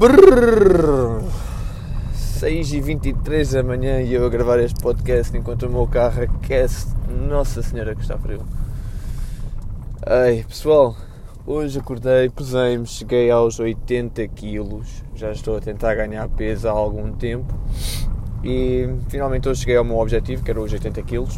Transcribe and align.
Brrr. 0.00 1.20
6h23 2.16 3.52
da 3.52 3.62
manhã 3.62 4.00
e 4.00 4.14
eu 4.14 4.24
a 4.24 4.30
gravar 4.30 4.58
este 4.58 4.80
podcast 4.80 5.36
enquanto 5.36 5.64
o 5.64 5.68
meu 5.68 5.86
carro 5.86 6.22
aquece. 6.22 6.86
Nossa 7.28 7.60
Senhora 7.60 7.94
que 7.94 8.00
está 8.00 8.16
frio. 8.16 8.40
Ai, 10.06 10.42
pessoal, 10.48 10.96
hoje 11.46 11.78
acordei, 11.78 12.30
pesei-me, 12.30 12.86
cheguei 12.86 13.30
aos 13.30 13.60
80 13.60 14.26
kg. 14.28 14.80
Já 15.14 15.32
estou 15.32 15.58
a 15.58 15.60
tentar 15.60 15.94
ganhar 15.96 16.26
peso 16.30 16.66
há 16.66 16.70
algum 16.70 17.12
tempo 17.12 17.52
e 18.42 18.88
finalmente 19.10 19.50
hoje 19.50 19.60
cheguei 19.60 19.76
ao 19.76 19.84
meu 19.84 19.98
objetivo, 19.98 20.42
que 20.42 20.50
era 20.50 20.62
os 20.62 20.72
80 20.72 21.02
kg. 21.02 21.28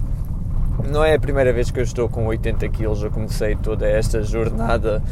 Não 0.89 1.05
é 1.05 1.15
a 1.15 1.19
primeira 1.19 1.53
vez 1.53 1.71
que 1.71 1.79
eu 1.79 1.85
estou 1.85 2.09
com 2.09 2.27
80 2.27 2.69
kg, 2.69 3.03
eu 3.03 3.11
comecei 3.11 3.55
toda 3.57 3.89
esta 3.89 4.23
jornada 4.23 5.03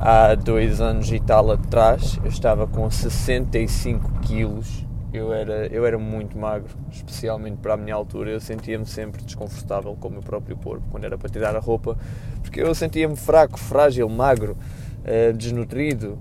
há 0.00 0.34
dois 0.34 0.80
anos 0.80 1.10
e 1.12 1.20
tal 1.20 1.50
atrás. 1.50 2.18
Eu 2.22 2.28
estava 2.28 2.66
com 2.66 2.90
65 2.90 4.20
quilos. 4.20 4.84
Eu 5.12 5.32
era, 5.32 5.66
eu 5.68 5.86
era 5.86 5.98
muito 5.98 6.36
magro, 6.36 6.68
especialmente 6.90 7.56
para 7.56 7.74
a 7.74 7.76
minha 7.76 7.94
altura. 7.94 8.30
Eu 8.30 8.40
sentia-me 8.40 8.84
sempre 8.84 9.22
desconfortável 9.24 9.96
com 9.98 10.08
o 10.08 10.10
meu 10.10 10.22
próprio 10.22 10.56
corpo 10.56 10.84
quando 10.90 11.04
era 11.04 11.16
para 11.16 11.28
tirar 11.28 11.56
a 11.56 11.60
roupa, 11.60 11.96
porque 12.42 12.60
eu 12.60 12.74
sentia-me 12.74 13.16
fraco, 13.16 13.58
frágil, 13.58 14.08
magro, 14.08 14.56
eh, 15.04 15.32
desnutrido. 15.32 16.18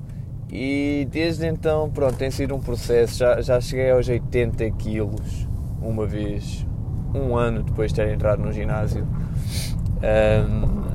E 0.49 1.07
desde 1.12 1.45
então, 1.48 1.90
pronto, 1.90 2.15
tem 2.15 2.31
sido 2.31 2.55
um 2.55 2.62
processo. 2.62 3.17
Já, 3.17 3.41
já 3.41 3.59
cheguei 3.59 3.91
aos 3.91 4.07
80 4.07 4.70
quilos 4.71 5.48
uma 5.81 6.05
vez, 6.05 6.65
um 7.16 7.36
ano 7.36 7.64
depois 7.64 7.92
de 7.92 8.02
ter 8.02 8.14
entrado 8.14 8.42
no 8.42 8.52
ginásio. 8.52 9.05
Um, 10.04 10.86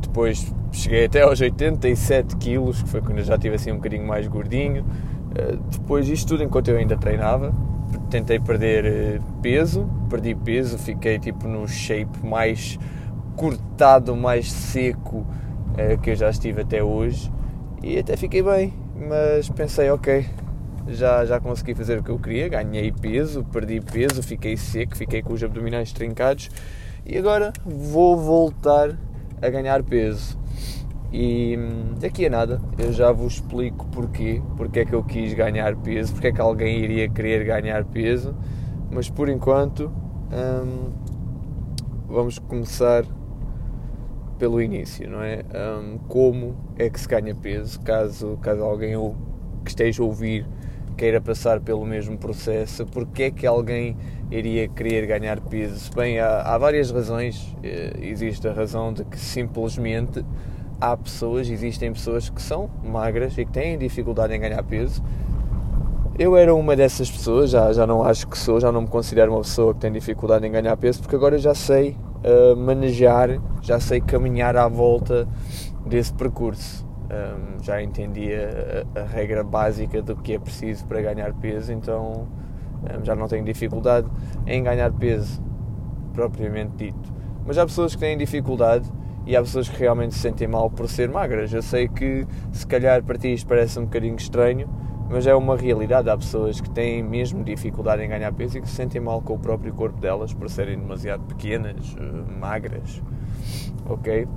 depois 0.00 0.52
cheguei 0.72 1.06
até 1.06 1.22
aos 1.22 1.40
87 1.40 2.36
quilos, 2.36 2.82
que 2.82 2.88
foi 2.88 3.00
quando 3.00 3.18
eu 3.18 3.24
já 3.24 3.34
estive 3.34 3.54
assim 3.54 3.72
um 3.72 3.76
bocadinho 3.76 4.06
mais 4.06 4.26
gordinho. 4.26 4.82
Uh, 4.82 5.56
depois 5.70 6.08
isto 6.08 6.28
tudo 6.28 6.42
enquanto 6.42 6.68
eu 6.68 6.76
ainda 6.76 6.96
treinava, 6.96 7.54
tentei 8.08 8.40
perder 8.40 9.20
uh, 9.20 9.22
peso, 9.40 9.88
perdi 10.08 10.34
peso, 10.34 10.78
fiquei 10.78 11.18
tipo 11.18 11.46
no 11.46 11.66
shape 11.68 12.24
mais 12.24 12.78
cortado, 13.36 14.16
mais 14.16 14.50
seco 14.50 15.18
uh, 15.18 15.98
que 16.02 16.10
eu 16.10 16.16
já 16.16 16.30
estive 16.30 16.62
até 16.62 16.82
hoje 16.82 17.32
e 17.82 17.98
até 17.98 18.16
fiquei 18.16 18.42
bem, 18.42 18.74
mas 19.08 19.48
pensei, 19.48 19.90
ok, 19.90 20.26
já, 20.94 21.24
já 21.24 21.40
consegui 21.40 21.74
fazer 21.74 21.98
o 21.98 22.02
que 22.02 22.10
eu 22.10 22.18
queria, 22.18 22.48
ganhei 22.48 22.92
peso, 22.92 23.44
perdi 23.44 23.80
peso, 23.80 24.22
fiquei 24.22 24.56
seco, 24.56 24.96
fiquei 24.96 25.22
com 25.22 25.32
os 25.32 25.42
abdominais 25.42 25.92
trincados 25.92 26.50
e 27.06 27.16
agora 27.16 27.52
vou 27.64 28.16
voltar 28.16 28.98
a 29.40 29.48
ganhar 29.48 29.82
peso. 29.82 30.38
E 31.12 31.56
hum, 31.58 31.94
daqui 32.00 32.26
a 32.26 32.30
nada 32.30 32.60
eu 32.78 32.92
já 32.92 33.10
vos 33.10 33.34
explico 33.34 33.86
porquê, 33.86 34.40
porque 34.56 34.80
é 34.80 34.84
que 34.84 34.92
eu 34.92 35.02
quis 35.02 35.34
ganhar 35.34 35.74
peso, 35.76 36.12
porque 36.12 36.28
é 36.28 36.32
que 36.32 36.40
alguém 36.40 36.78
iria 36.78 37.08
querer 37.08 37.44
ganhar 37.44 37.84
peso, 37.84 38.34
mas 38.90 39.10
por 39.10 39.28
enquanto 39.28 39.90
hum, 40.32 40.90
vamos 42.08 42.38
começar 42.38 43.04
pelo 44.38 44.62
início, 44.62 45.10
não 45.10 45.22
é? 45.22 45.44
Hum, 45.54 45.98
como 46.08 46.56
é 46.78 46.88
que 46.88 46.98
se 46.98 47.08
ganha 47.08 47.34
peso, 47.34 47.80
caso, 47.80 48.38
caso 48.40 48.62
alguém 48.62 48.94
que 49.64 49.70
esteja 49.70 50.02
a 50.02 50.06
ouvir 50.06 50.46
queira 51.00 51.18
passar 51.18 51.60
pelo 51.60 51.86
mesmo 51.86 52.18
processo, 52.18 52.84
porque 52.84 53.22
é 53.22 53.30
que 53.30 53.46
alguém 53.46 53.96
iria 54.30 54.68
querer 54.68 55.06
ganhar 55.06 55.40
peso? 55.40 55.90
Bem, 55.96 56.18
há, 56.20 56.42
há 56.42 56.58
várias 56.58 56.90
razões. 56.90 57.56
Eh, 57.62 57.92
existe 58.02 58.46
a 58.46 58.52
razão 58.52 58.92
de 58.92 59.02
que 59.06 59.18
simplesmente 59.18 60.22
há 60.78 60.94
pessoas, 60.94 61.48
existem 61.48 61.90
pessoas 61.90 62.28
que 62.28 62.42
são 62.42 62.68
magras 62.84 63.38
e 63.38 63.46
que 63.46 63.50
têm 63.50 63.78
dificuldade 63.78 64.34
em 64.34 64.40
ganhar 64.40 64.62
peso. 64.62 65.02
Eu 66.18 66.36
era 66.36 66.54
uma 66.54 66.76
dessas 66.76 67.10
pessoas, 67.10 67.48
já, 67.48 67.72
já 67.72 67.86
não 67.86 68.04
acho 68.04 68.28
que 68.28 68.36
sou, 68.36 68.60
já 68.60 68.70
não 68.70 68.82
me 68.82 68.88
considero 68.88 69.32
uma 69.32 69.40
pessoa 69.40 69.72
que 69.72 69.80
tem 69.80 69.90
dificuldade 69.90 70.46
em 70.46 70.50
ganhar 70.50 70.76
peso, 70.76 71.00
porque 71.00 71.16
agora 71.16 71.38
já 71.38 71.54
sei 71.54 71.96
uh, 72.22 72.54
manejar, 72.54 73.40
já 73.62 73.80
sei 73.80 74.02
caminhar 74.02 74.54
à 74.54 74.68
volta 74.68 75.26
desse 75.86 76.12
percurso. 76.12 76.89
Um, 77.10 77.60
já 77.60 77.82
entendi 77.82 78.28
a, 78.32 79.00
a, 79.00 79.02
regra 79.02 79.42
básica 79.42 80.00
do 80.00 80.14
que 80.14 80.34
é 80.34 80.38
preciso 80.38 80.86
para 80.86 81.02
ganhar 81.02 81.34
peso, 81.34 81.72
então 81.72 82.28
um, 82.84 83.04
já 83.04 83.16
não 83.16 83.26
tenho 83.26 83.44
dificuldade 83.44 84.06
em 84.46 84.62
ganhar 84.62 84.92
peso, 84.92 85.42
propriamente 86.12 86.76
dito. 86.76 87.12
Mas 87.44 87.58
há 87.58 87.66
pessoas 87.66 87.96
que 87.96 88.00
têm 88.00 88.16
dificuldade 88.16 88.88
e 89.26 89.34
há 89.36 89.40
pessoas 89.40 89.68
que 89.68 89.78
realmente 89.78 90.14
se 90.14 90.20
sentem 90.20 90.46
mal 90.46 90.70
por 90.70 90.88
ser 90.88 91.08
magras. 91.08 91.52
Eu 91.52 91.62
sei 91.62 91.88
que 91.88 92.24
se 92.52 92.64
calhar 92.64 93.02
para 93.02 93.18
ti 93.18 93.34
isto 93.34 93.46
parece 93.48 93.78
um 93.80 93.84
bocadinho 93.84 94.16
estranho, 94.16 94.68
mas 95.08 95.26
é 95.26 95.34
uma 95.34 95.56
realidade. 95.56 96.08
Há 96.08 96.16
pessoas 96.16 96.60
que 96.60 96.70
têm 96.70 97.02
mesmo 97.02 97.42
dificuldade 97.42 98.02
em 98.04 98.08
ganhar 98.08 98.32
peso 98.32 98.58
e 98.58 98.60
que 98.60 98.68
se 98.68 98.76
sentem 98.76 99.00
mal 99.00 99.20
com 99.20 99.34
o 99.34 99.38
próprio 99.38 99.74
corpo 99.74 100.00
delas 100.00 100.32
por 100.32 100.48
serem 100.48 100.78
demasiado 100.78 101.24
pequenas, 101.24 101.96
eh, 101.98 102.38
magras. 102.38 103.02
Ok? 103.88 104.28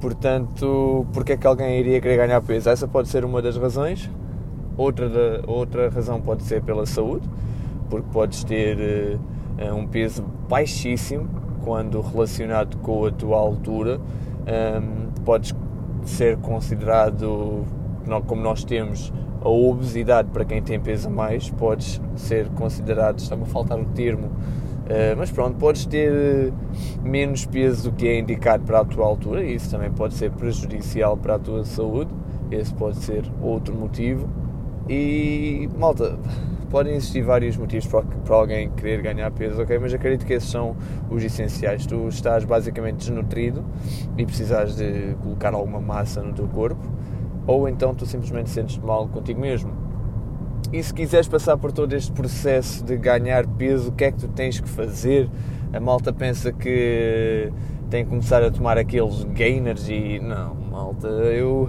Portanto, 0.00 1.06
porque 1.12 1.32
é 1.32 1.36
que 1.36 1.46
alguém 1.46 1.78
iria 1.78 2.00
querer 2.00 2.16
ganhar 2.16 2.40
peso? 2.42 2.68
Essa 2.68 2.86
pode 2.86 3.08
ser 3.08 3.24
uma 3.24 3.40
das 3.40 3.56
razões. 3.56 4.10
Outra, 4.76 5.08
da, 5.08 5.50
outra 5.50 5.88
razão 5.88 6.20
pode 6.20 6.42
ser 6.42 6.62
pela 6.62 6.84
saúde, 6.84 7.28
porque 7.88 8.06
podes 8.12 8.42
ter 8.42 9.18
uh, 9.58 9.74
um 9.74 9.86
peso 9.86 10.24
baixíssimo 10.48 11.28
quando 11.64 12.00
relacionado 12.00 12.76
com 12.78 13.06
a 13.06 13.10
tua 13.10 13.38
altura. 13.38 14.00
Um, 14.46 15.22
podes 15.24 15.54
ser 16.04 16.36
considerado, 16.38 17.64
como 18.26 18.42
nós 18.42 18.64
temos 18.64 19.12
a 19.40 19.48
obesidade 19.48 20.28
para 20.30 20.44
quem 20.44 20.62
tem 20.62 20.80
peso 20.80 21.08
a 21.08 21.10
mais, 21.10 21.50
podes 21.50 22.00
ser 22.16 22.48
considerado, 22.50 23.18
está-me 23.18 23.42
a 23.42 23.46
faltar 23.46 23.78
o 23.78 23.84
termo, 23.86 24.30
Uh, 24.84 25.16
mas 25.16 25.30
pronto, 25.30 25.56
podes 25.56 25.86
ter 25.86 26.52
menos 27.02 27.46
peso 27.46 27.90
do 27.90 27.96
que 27.96 28.06
é 28.06 28.18
indicado 28.18 28.64
para 28.64 28.80
a 28.80 28.84
tua 28.84 29.06
altura 29.06 29.42
e 29.42 29.54
isso 29.54 29.70
também 29.70 29.90
pode 29.90 30.12
ser 30.12 30.30
prejudicial 30.30 31.16
para 31.16 31.36
a 31.36 31.38
tua 31.38 31.64
saúde. 31.64 32.10
Esse 32.50 32.74
pode 32.74 32.98
ser 32.98 33.24
outro 33.40 33.74
motivo. 33.74 34.28
E 34.86 35.66
malta, 35.78 36.18
podem 36.68 36.96
existir 36.96 37.22
vários 37.22 37.56
motivos 37.56 37.86
para, 37.86 38.02
para 38.02 38.36
alguém 38.36 38.70
querer 38.72 39.00
ganhar 39.00 39.30
peso, 39.30 39.62
ok? 39.62 39.78
Mas 39.78 39.94
acredito 39.94 40.26
que 40.26 40.34
esses 40.34 40.50
são 40.50 40.76
os 41.08 41.24
essenciais. 41.24 41.86
Tu 41.86 42.08
estás 42.08 42.44
basicamente 42.44 42.96
desnutrido 42.96 43.64
e 44.18 44.26
precisas 44.26 44.76
de 44.76 45.16
colocar 45.22 45.54
alguma 45.54 45.80
massa 45.80 46.20
no 46.22 46.34
teu 46.34 46.46
corpo, 46.48 46.86
ou 47.46 47.66
então 47.66 47.94
tu 47.94 48.04
simplesmente 48.04 48.50
sentes-te 48.50 48.84
mal 48.84 49.08
contigo 49.08 49.40
mesmo 49.40 49.83
e 50.74 50.82
se 50.82 50.92
quiseres 50.92 51.28
passar 51.28 51.56
por 51.56 51.70
todo 51.70 51.92
este 51.92 52.10
processo 52.10 52.84
de 52.84 52.96
ganhar 52.96 53.46
peso, 53.46 53.90
o 53.90 53.92
que 53.92 54.02
é 54.02 54.10
que 54.10 54.18
tu 54.18 54.26
tens 54.26 54.58
que 54.58 54.68
fazer? 54.68 55.30
A 55.72 55.78
malta 55.78 56.12
pensa 56.12 56.52
que 56.52 57.52
tem 57.88 58.02
que 58.02 58.10
começar 58.10 58.42
a 58.42 58.50
tomar 58.50 58.76
aqueles 58.76 59.22
gainers 59.22 59.88
e. 59.88 60.18
Não, 60.18 60.52
malta, 60.52 61.06
eu, 61.06 61.68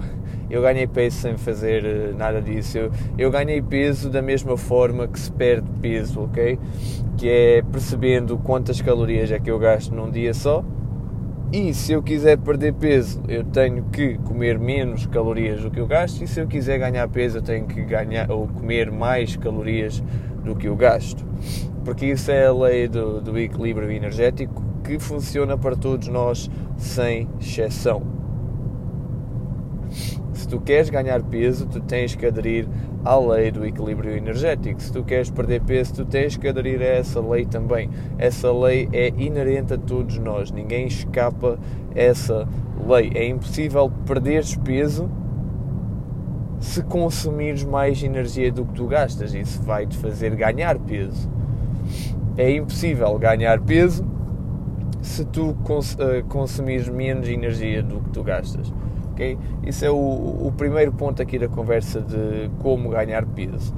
eu 0.50 0.60
ganhei 0.60 0.88
peso 0.88 1.18
sem 1.18 1.36
fazer 1.36 1.84
eh, 1.84 2.14
nada 2.18 2.42
disso. 2.42 2.78
Eu, 2.78 2.90
eu 3.16 3.30
ganhei 3.30 3.62
peso 3.62 4.10
da 4.10 4.20
mesma 4.20 4.56
forma 4.56 5.06
que 5.06 5.20
se 5.20 5.30
perde 5.30 5.70
peso, 5.80 6.22
ok? 6.22 6.58
Que 7.16 7.28
é 7.28 7.62
percebendo 7.62 8.36
quantas 8.38 8.80
calorias 8.80 9.30
é 9.30 9.38
que 9.38 9.48
eu 9.48 9.58
gasto 9.60 9.94
num 9.94 10.10
dia 10.10 10.34
só 10.34 10.64
e 11.52 11.72
se 11.72 11.92
eu 11.92 12.02
quiser 12.02 12.36
perder 12.38 12.74
peso, 12.74 13.22
eu 13.28 13.44
tenho 13.44 13.84
que 13.84 14.18
comer 14.18 14.58
menos 14.58 15.06
calorias 15.06 15.62
do 15.62 15.70
que 15.70 15.78
eu 15.78 15.86
gasto, 15.86 16.22
e 16.22 16.26
se 16.26 16.40
eu 16.40 16.46
quiser 16.46 16.78
ganhar 16.78 17.06
peso, 17.08 17.38
eu 17.38 17.42
tenho 17.42 17.66
que 17.66 17.82
ganhar 17.82 18.30
ou 18.30 18.48
comer 18.48 18.90
mais 18.90 19.36
calorias 19.36 20.02
do 20.44 20.56
que 20.56 20.66
eu 20.66 20.76
gasto. 20.76 21.24
Porque 21.84 22.06
isso 22.06 22.30
é 22.30 22.46
a 22.46 22.52
lei 22.52 22.88
do, 22.88 23.20
do 23.20 23.38
equilíbrio 23.38 23.90
energético 23.90 24.62
que 24.82 24.98
funciona 24.98 25.56
para 25.56 25.76
todos 25.76 26.08
nós 26.08 26.50
sem 26.76 27.28
exceção. 27.40 28.15
Se 30.46 30.50
tu 30.50 30.60
queres 30.60 30.88
ganhar 30.88 31.24
peso, 31.24 31.66
tu 31.66 31.80
tens 31.80 32.14
que 32.14 32.24
aderir 32.24 32.68
à 33.04 33.18
lei 33.18 33.50
do 33.50 33.66
equilíbrio 33.66 34.16
energético. 34.16 34.80
Se 34.80 34.92
tu 34.92 35.02
queres 35.02 35.28
perder 35.28 35.60
peso, 35.60 35.92
tu 35.92 36.04
tens 36.04 36.36
que 36.36 36.46
aderir 36.46 36.80
a 36.82 36.84
essa 36.84 37.20
lei 37.20 37.44
também. 37.44 37.90
Essa 38.16 38.52
lei 38.52 38.88
é 38.92 39.08
inerente 39.08 39.74
a 39.74 39.76
todos 39.76 40.18
nós, 40.18 40.52
ninguém 40.52 40.86
escapa 40.86 41.58
a 41.92 41.98
essa 42.00 42.46
lei. 42.86 43.10
É 43.16 43.26
impossível 43.26 43.90
perderes 44.06 44.54
peso 44.54 45.10
se 46.60 46.80
consumires 46.84 47.64
mais 47.64 48.00
energia 48.00 48.52
do 48.52 48.64
que 48.66 48.74
tu 48.74 48.86
gastas. 48.86 49.34
Isso 49.34 49.60
vai 49.64 49.84
te 49.84 49.98
fazer 49.98 50.36
ganhar 50.36 50.78
peso. 50.78 51.28
É 52.36 52.52
impossível 52.52 53.18
ganhar 53.18 53.60
peso 53.62 54.06
se 55.02 55.24
tu 55.24 55.56
cons 55.64 55.96
eh, 55.98 56.22
consumires 56.28 56.88
menos 56.88 57.28
energia 57.28 57.82
do 57.82 57.98
que 57.98 58.10
tu 58.10 58.22
gastas 58.22 58.72
ok? 59.16 59.38
Isso 59.64 59.84
é 59.84 59.90
o, 59.90 59.96
o 59.96 60.52
primeiro 60.54 60.92
ponto 60.92 61.22
aqui 61.22 61.38
da 61.38 61.48
conversa 61.48 62.02
de 62.02 62.50
como 62.60 62.90
ganhar 62.90 63.24
peso. 63.24 63.74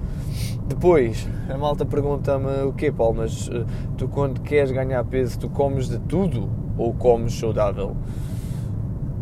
Depois, 0.66 1.26
a 1.48 1.56
malta 1.56 1.86
pergunta-me 1.86 2.64
o 2.64 2.72
quê, 2.72 2.90
Paulo, 2.90 3.18
mas 3.18 3.48
uh, 3.48 3.64
tu 3.96 4.08
quando 4.08 4.40
queres 4.42 4.72
ganhar 4.72 5.02
peso, 5.04 5.38
tu 5.38 5.48
comes 5.48 5.88
de 5.88 5.98
tudo 6.00 6.50
ou 6.76 6.92
comes 6.92 7.38
saudável? 7.38 7.96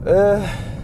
Uh, 0.03 0.77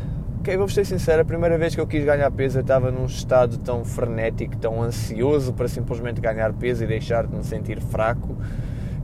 Ok, 0.43 0.57
vou 0.57 0.69
ser 0.69 0.85
sincero, 0.85 1.23
a 1.23 1.25
primeira 1.25 1.57
vez 1.57 1.73
que 1.73 1.81
eu 1.81 1.87
quis 1.87 2.05
ganhar 2.05 2.29
peso 2.33 2.59
eu 2.59 2.63
estava 2.63 2.91
num 2.91 3.05
estado 3.05 3.59
tão 3.59 3.85
frenético, 3.85 4.57
tão 4.57 4.83
ansioso 4.83 5.53
para 5.53 5.69
simplesmente 5.69 6.21
ganhar 6.21 6.53
peso 6.53 6.83
e 6.83 6.87
deixar 6.89 7.29
de 7.29 7.37
me 7.37 7.45
sentir 7.45 7.81
fraco, 7.81 8.37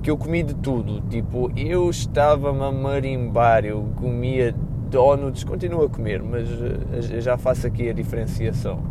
que 0.03 0.11
eu 0.11 0.17
comi 0.17 0.43
de 0.43 0.55
tudo. 0.55 1.01
Tipo, 1.03 1.49
eu 1.57 1.89
estava-me 1.91 2.61
a 2.65 2.73
marimbar, 2.73 3.65
eu 3.65 3.87
comia 3.95 4.53
donuts, 4.89 5.45
continuo 5.45 5.85
a 5.85 5.89
comer, 5.89 6.23
mas 6.23 6.49
eh, 6.51 7.21
já 7.21 7.37
faço 7.37 7.67
aqui 7.67 7.89
a 7.89 7.93
diferenciação. 7.93 8.83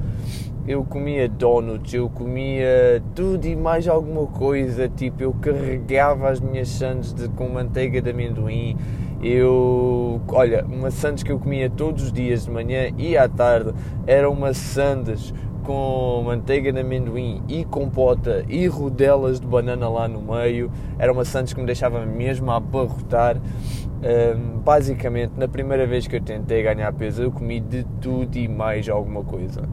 Eu 0.67 0.83
comia 0.83 1.29
donuts, 1.29 1.93
eu 1.93 2.09
comia 2.09 3.01
tudo 3.15 3.45
e 3.45 3.55
mais 3.55 3.87
alguma 3.87 4.27
coisa, 4.27 4.89
tipo, 4.89 5.23
eu 5.23 5.33
carregava 5.33 6.29
as 6.29 6.39
minhas 6.39 6.67
sandes 6.67 7.13
de, 7.13 7.29
com 7.29 7.47
manteiga 7.47 8.01
de 8.01 8.09
amendoim, 8.09 8.77
eu, 9.21 10.21
olha, 10.27 10.63
uma 10.65 10.91
sandes 10.91 11.23
que 11.23 11.31
eu 11.31 11.39
comia 11.39 11.69
todos 11.69 12.03
os 12.03 12.11
dias 12.11 12.45
de 12.45 12.51
manhã 12.51 12.91
e 12.97 13.17
à 13.17 13.27
tarde 13.27 13.73
eram 14.05 14.31
uma 14.31 14.53
sandes 14.53 15.33
com 15.67 16.23
manteiga 16.23 16.71
de 16.71 16.79
amendoim 16.79 17.43
e 17.49 17.65
compota 17.65 18.45
e 18.47 18.65
rodelas 18.67 19.37
de 19.37 19.45
banana 19.45 19.89
lá 19.89 20.07
no 20.07 20.21
meio. 20.21 20.71
Era 20.97 21.11
uma 21.11 21.25
sandes 21.25 21.53
que 21.53 21.59
me 21.59 21.65
deixava 21.65 22.05
mesmo 22.05 22.49
a 22.49 22.55
abarrotar. 22.55 23.35
Um, 23.35 24.59
basicamente, 24.59 25.33
na 25.35 25.47
primeira 25.47 25.85
vez 25.85 26.07
que 26.07 26.15
eu 26.15 26.21
tentei 26.21 26.63
ganhar 26.63 26.93
peso, 26.93 27.21
eu 27.21 27.31
comi 27.31 27.59
de 27.59 27.83
tudo 27.99 28.37
e 28.37 28.47
mais 28.47 28.87
alguma 28.87 29.25
coisa. 29.25 29.67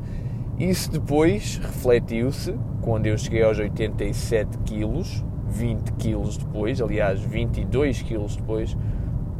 Isso 0.58 0.90
depois 0.90 1.60
refletiu-se 1.62 2.54
quando 2.82 3.06
eu 3.06 3.16
cheguei 3.16 3.44
aos 3.44 3.58
87 3.58 4.58
quilos, 4.64 5.24
20 5.48 5.92
quilos 5.92 6.36
depois, 6.36 6.80
aliás, 6.80 7.20
22 7.20 8.02
quilos 8.02 8.34
depois, 8.34 8.76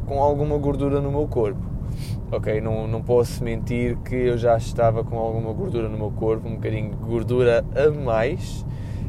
com 0.05 0.21
alguma 0.21 0.57
gordura 0.57 1.01
no 1.01 1.11
meu 1.11 1.27
corpo. 1.27 1.74
Ok, 2.31 2.59
não, 2.59 2.87
não 2.87 3.01
posso 3.01 3.43
mentir 3.43 3.97
que 3.97 4.15
eu 4.15 4.37
já 4.37 4.57
estava 4.57 5.03
com 5.03 5.17
alguma 5.17 5.53
gordura 5.53 5.87
no 5.87 5.97
meu 5.97 6.11
corpo, 6.11 6.47
um 6.47 6.55
bocadinho 6.55 6.91
de 6.91 6.97
gordura 6.97 7.63
a 7.75 7.91
mais, 7.91 8.65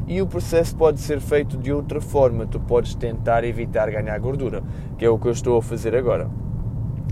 e 0.07 0.21
o 0.21 0.27
processo 0.27 0.75
pode 0.75 0.99
ser 0.99 1.19
feito 1.19 1.57
de 1.57 1.73
outra 1.73 1.99
forma. 1.99 2.45
Tu 2.45 2.59
podes 2.59 2.95
tentar 2.95 3.43
evitar 3.43 3.91
ganhar 3.91 4.17
gordura, 4.19 4.63
que 4.97 5.05
é 5.05 5.09
o 5.09 5.17
que 5.17 5.27
eu 5.27 5.31
estou 5.31 5.57
a 5.57 5.61
fazer 5.61 5.95
agora. 5.95 6.29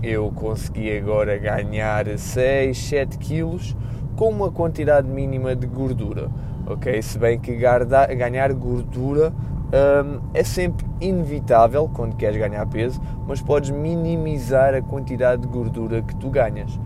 Eu 0.02 0.30
consegui 0.30 0.96
agora 0.96 1.36
ganhar 1.36 2.06
6, 2.18 2.76
7 2.76 3.18
quilos 3.18 3.76
com 4.14 4.30
uma 4.30 4.50
quantidade 4.50 5.08
mínima 5.08 5.54
de 5.54 5.66
gordura. 5.66 6.30
Ok, 6.66 7.00
se 7.02 7.18
bem 7.18 7.38
que 7.38 7.54
ganhar 7.54 8.52
gordura 8.54 9.32
um, 9.66 10.20
é 10.32 10.44
sempre 10.44 10.86
inevitável 11.00 11.90
quando 11.92 12.16
queres 12.16 12.38
ganhar 12.38 12.64
peso, 12.66 13.00
mas 13.26 13.42
podes 13.42 13.70
minimizar 13.70 14.74
a 14.74 14.82
quantidade 14.82 15.42
de 15.42 15.48
gordura 15.48 16.02
que 16.02 16.14
tu 16.16 16.30
ganhas. 16.30 16.78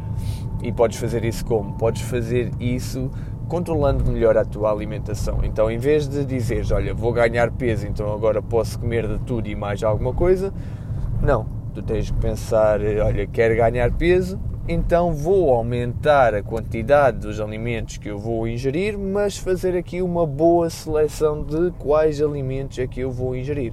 E 0.63 0.73
podes 0.73 0.99
fazer 0.99 1.25
isso 1.25 1.45
como? 1.45 1.75
Podes 1.75 2.03
fazer 2.03 2.51
isso 2.59 3.11
controlando 3.49 4.05
melhor 4.11 4.37
a 4.37 4.45
tua 4.45 4.71
alimentação. 4.71 5.41
Então, 5.43 5.71
em 5.71 5.79
vez 5.79 6.07
de 6.07 6.25
dizeres, 6.25 6.71
olha, 6.71 6.95
vou 6.95 7.13
ganhar 7.13 7.51
peso, 7.51 7.87
então 7.87 8.13
agora 8.13 8.41
posso 8.41 8.79
comer 8.79 9.09
de 9.09 9.19
tudo 9.21 9.49
e 9.49 9.57
mais 9.57 9.83
alguma 9.83 10.15
coisa, 10.15 10.53
não. 11.21 11.47
Tu 11.75 11.83
tens 11.83 12.11
que 12.11 12.17
pensar, 12.19 12.81
olha, 12.81 13.27
quero 13.27 13.57
ganhar 13.57 13.91
peso, 13.93 14.39
então 14.73 15.13
vou 15.13 15.53
aumentar 15.53 16.33
a 16.33 16.45
quantidade 16.45 17.19
dos 17.19 17.41
alimentos 17.41 17.97
que 17.97 18.09
eu 18.09 18.17
vou 18.17 18.47
ingerir, 18.47 18.97
mas 18.97 19.37
fazer 19.37 19.77
aqui 19.77 20.01
uma 20.01 20.25
boa 20.25 20.71
seleção 20.71 21.43
de 21.43 21.73
quais 21.73 22.23
alimentos 22.23 22.79
é 22.79 22.87
que 22.87 23.01
eu 23.01 23.11
vou 23.11 23.35
ingerir. 23.35 23.73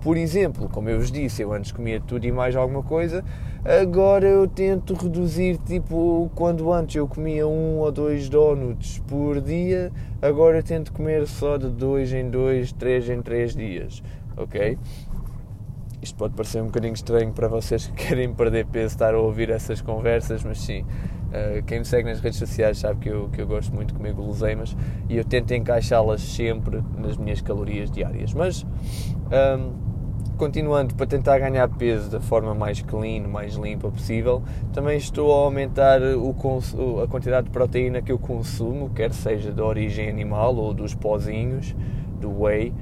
Por 0.00 0.16
exemplo, 0.16 0.68
como 0.68 0.88
eu 0.88 0.98
vos 0.98 1.12
disse, 1.12 1.42
eu 1.42 1.52
antes 1.52 1.70
comia 1.70 2.00
tudo 2.00 2.26
e 2.26 2.32
mais 2.32 2.56
alguma 2.56 2.82
coisa, 2.82 3.24
agora 3.64 4.26
eu 4.26 4.48
tento 4.48 4.94
reduzir, 4.94 5.58
tipo, 5.58 6.28
quando 6.34 6.72
antes 6.72 6.96
eu 6.96 7.06
comia 7.06 7.46
um 7.46 7.78
ou 7.78 7.92
dois 7.92 8.28
donuts 8.28 8.98
por 9.06 9.40
dia, 9.40 9.92
agora 10.20 10.58
eu 10.58 10.62
tento 10.64 10.92
comer 10.92 11.24
só 11.28 11.56
de 11.56 11.68
dois 11.68 12.12
em 12.12 12.28
dois, 12.28 12.72
três 12.72 13.08
em 13.08 13.22
três 13.22 13.54
dias, 13.54 14.02
ok? 14.36 14.76
Isto 16.02 16.16
pode 16.16 16.34
parecer 16.34 16.60
um 16.60 16.66
bocadinho 16.66 16.94
estranho 16.94 17.32
para 17.32 17.46
vocês 17.46 17.86
que 17.86 17.92
querem 17.92 18.34
perder 18.34 18.66
peso 18.66 18.94
estar 18.94 19.14
a 19.14 19.18
ouvir 19.18 19.50
essas 19.50 19.80
conversas, 19.80 20.42
mas 20.42 20.60
sim, 20.60 20.80
uh, 20.82 21.62
quem 21.64 21.78
me 21.78 21.84
segue 21.84 22.08
nas 22.08 22.18
redes 22.18 22.40
sociais 22.40 22.78
sabe 22.78 22.98
que 22.98 23.08
eu, 23.08 23.28
que 23.28 23.40
eu 23.40 23.46
gosto 23.46 23.72
muito 23.72 23.92
de 23.92 23.94
comer 23.94 24.12
guloseimas 24.12 24.76
e 25.08 25.16
eu 25.16 25.24
tento 25.24 25.54
encaixá-las 25.54 26.20
sempre 26.20 26.82
nas 26.98 27.16
minhas 27.16 27.40
calorias 27.40 27.88
diárias. 27.88 28.34
Mas, 28.34 28.66
um, 29.30 29.92
continuando, 30.36 30.92
para 30.96 31.06
tentar 31.06 31.38
ganhar 31.38 31.68
peso 31.68 32.10
da 32.10 32.20
forma 32.20 32.52
mais 32.52 32.82
clean, 32.82 33.28
mais 33.28 33.54
limpa 33.54 33.88
possível, 33.88 34.42
também 34.72 34.98
estou 34.98 35.32
a 35.32 35.44
aumentar 35.44 36.02
o, 36.02 36.34
a 37.00 37.06
quantidade 37.06 37.44
de 37.44 37.52
proteína 37.52 38.02
que 38.02 38.10
eu 38.10 38.18
consumo, 38.18 38.90
quer 38.90 39.12
seja 39.12 39.52
de 39.52 39.62
origem 39.62 40.08
animal 40.08 40.56
ou 40.56 40.74
dos 40.74 40.96
pozinhos, 40.96 41.76
do 42.20 42.42
whey. 42.42 42.72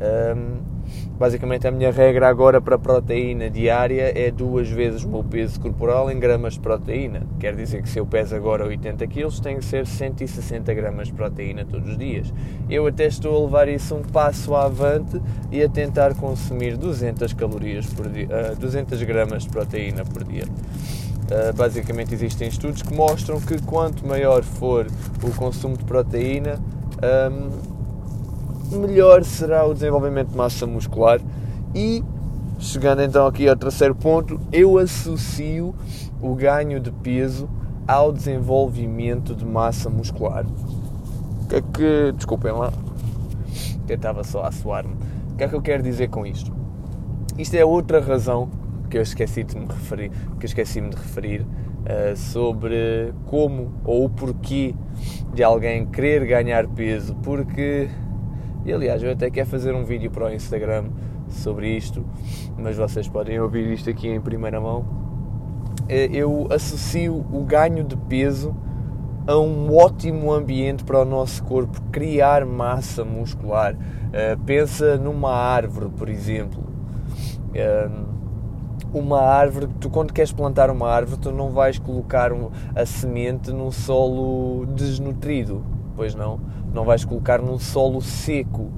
Um, 0.00 0.80
Basicamente, 1.18 1.68
a 1.68 1.70
minha 1.70 1.92
regra 1.92 2.28
agora 2.28 2.62
para 2.62 2.78
proteína 2.78 3.50
diária 3.50 4.10
é 4.18 4.30
duas 4.30 4.70
vezes 4.70 5.04
o 5.04 5.08
meu 5.08 5.22
peso 5.22 5.60
corporal 5.60 6.10
em 6.10 6.18
gramas 6.18 6.54
de 6.54 6.60
proteína. 6.60 7.26
Quer 7.38 7.54
dizer 7.54 7.82
que 7.82 7.90
se 7.90 7.98
eu 7.98 8.06
peso 8.06 8.34
agora 8.34 8.66
80 8.66 9.06
kg, 9.06 9.42
tem 9.42 9.58
que 9.58 9.64
ser 9.66 9.86
160 9.86 10.72
gramas 10.72 11.08
de 11.08 11.12
proteína 11.12 11.66
todos 11.66 11.90
os 11.90 11.98
dias. 11.98 12.32
Eu 12.70 12.86
até 12.86 13.06
estou 13.06 13.36
a 13.36 13.44
levar 13.44 13.68
isso 13.68 13.94
um 13.94 14.02
passo 14.02 14.54
avante 14.54 15.20
e 15.52 15.62
a 15.62 15.68
tentar 15.68 16.14
consumir 16.14 16.78
200 16.78 17.34
calorias 17.34 17.84
por 17.86 18.08
dia, 18.08 18.26
uh, 18.26 18.56
200 18.56 19.02
gramas 19.02 19.42
de 19.42 19.50
proteína 19.50 20.06
por 20.06 20.24
dia. 20.24 20.44
Uh, 20.44 21.52
basicamente 21.54 22.14
existem 22.14 22.48
estudos 22.48 22.80
que 22.80 22.94
mostram 22.94 23.38
que 23.38 23.60
quanto 23.62 24.06
maior 24.06 24.42
for 24.42 24.86
o 25.22 25.30
consumo 25.36 25.76
de 25.76 25.84
proteína, 25.84 26.58
um, 27.30 27.69
melhor 28.70 29.24
será 29.24 29.66
o 29.66 29.74
desenvolvimento 29.74 30.30
de 30.30 30.36
massa 30.36 30.66
muscular 30.66 31.20
e 31.74 32.02
chegando 32.58 33.02
então 33.02 33.26
aqui 33.26 33.48
ao 33.48 33.56
terceiro 33.56 33.94
ponto, 33.94 34.38
eu 34.52 34.78
associo 34.78 35.74
o 36.20 36.34
ganho 36.34 36.78
de 36.78 36.90
peso 36.90 37.48
ao 37.88 38.12
desenvolvimento 38.12 39.34
de 39.34 39.44
massa 39.44 39.88
muscular. 39.88 40.44
O 40.46 41.46
que 41.48 41.56
é 41.56 41.60
que. 41.60 42.12
Desculpem 42.12 42.52
lá, 42.52 42.72
tentava 43.86 44.22
só 44.22 44.44
assoar-me. 44.44 44.94
O 45.32 45.36
que 45.36 45.44
é 45.44 45.48
que 45.48 45.54
eu 45.54 45.62
quero 45.62 45.82
dizer 45.82 46.08
com 46.08 46.26
isto? 46.26 46.52
Isto 47.38 47.54
é 47.54 47.64
outra 47.64 48.00
razão 48.00 48.50
que 48.90 48.98
eu 48.98 49.02
esqueci 49.02 49.42
de 49.42 49.56
me 49.56 49.66
referir, 49.66 50.10
que 50.10 50.44
eu 50.44 50.46
esqueci-me 50.46 50.90
de 50.90 50.96
referir 50.96 51.40
uh, 51.40 52.16
sobre 52.16 53.14
como 53.26 53.72
ou 53.84 54.04
o 54.04 54.10
porquê 54.10 54.74
de 55.32 55.42
alguém 55.42 55.86
querer 55.86 56.26
ganhar 56.26 56.66
peso, 56.68 57.14
porque 57.22 57.88
e 58.70 58.72
aliás, 58.72 59.02
eu 59.02 59.10
até 59.10 59.28
quero 59.28 59.48
fazer 59.48 59.74
um 59.74 59.84
vídeo 59.84 60.12
para 60.12 60.26
o 60.26 60.32
Instagram 60.32 60.84
sobre 61.28 61.76
isto, 61.76 62.04
mas 62.56 62.76
vocês 62.76 63.08
podem 63.08 63.40
ouvir 63.40 63.66
isto 63.72 63.90
aqui 63.90 64.08
em 64.08 64.20
primeira 64.20 64.60
mão. 64.60 64.84
Eh, 65.88 66.08
eu 66.12 66.46
associo 66.52 67.26
o 67.32 67.44
ganho 67.44 67.82
de 67.82 67.96
peso 67.96 68.54
a 69.26 69.36
um 69.36 69.76
ótimo 69.76 70.32
ambiente 70.32 70.84
para 70.84 71.00
o 71.00 71.04
nosso 71.04 71.42
corpo 71.42 71.82
criar 71.90 72.46
massa 72.46 73.04
muscular. 73.04 73.74
Uh, 73.74 74.38
pensa 74.44 74.96
numa 74.96 75.32
árvore, 75.32 75.90
por 75.90 76.08
exemplo. 76.08 76.62
Uh, 77.50 78.08
uma 78.94 79.20
árvore, 79.20 79.68
tu 79.80 79.90
quando 79.90 80.12
queres 80.12 80.32
plantar 80.32 80.70
uma 80.70 80.88
árvore, 80.88 81.20
tu 81.20 81.32
não 81.32 81.50
vais 81.50 81.78
colocar 81.78 82.30
a 82.74 82.86
semente 82.86 83.52
num 83.52 83.72
solo 83.72 84.64
desnutrido, 84.66 85.64
pois 85.96 86.14
não? 86.14 86.40
Não 86.72 86.84
vais 86.84 87.04
colocar 87.04 87.40
num 87.40 87.58
solo 87.58 88.00
seco, 88.00 88.70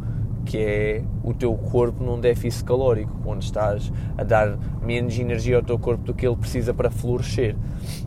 que 0.45 0.59
é 0.59 1.05
o 1.23 1.33
teu 1.33 1.55
corpo 1.55 2.03
num 2.03 2.19
déficit 2.19 2.65
calórico, 2.65 3.17
onde 3.25 3.45
estás 3.45 3.93
a 4.19 4.25
dar 4.25 4.59
menos 4.83 5.17
energia 5.19 5.57
ao 5.57 5.63
teu 5.63 5.79
corpo 5.79 6.05
do 6.05 6.15
que 6.15 6.27
ele 6.27 6.37
precisa 6.37 6.75
para 6.75 6.91
florescer. 6.91 7.57